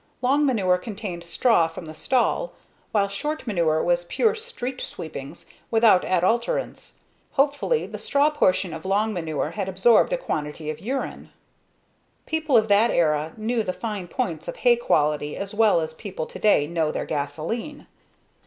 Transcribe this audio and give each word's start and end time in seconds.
Long 0.23 0.47
manure 0.47 0.79
contained 0.79 1.23
straw 1.23 1.67
from 1.67 1.85
the 1.85 1.93
stall 1.93 2.53
while 2.91 3.07
short 3.07 3.45
manure 3.45 3.83
was 3.83 4.05
pure 4.05 4.33
street 4.33 4.81
sweepings 4.81 5.45
without 5.69 6.01
adulterants. 6.03 6.93
Hopefully, 7.33 7.85
the 7.85 7.99
straw 7.99 8.31
portion 8.31 8.73
of 8.73 8.83
long 8.83 9.13
manure 9.13 9.51
had 9.51 9.69
absorbed 9.69 10.11
a 10.11 10.17
quantity 10.17 10.71
of 10.71 10.79
urine. 10.79 11.29
People 12.25 12.57
of 12.57 12.67
that 12.67 12.89
era 12.89 13.33
knew 13.37 13.61
the 13.61 13.73
fine 13.73 14.07
points 14.07 14.47
of 14.47 14.55
hay 14.55 14.75
quality 14.75 15.37
as 15.37 15.53
well 15.53 15.79
as 15.79 15.93
people 15.93 16.25
today 16.25 16.65
know 16.65 16.91
their 16.91 17.05
gasoline. 17.05 17.85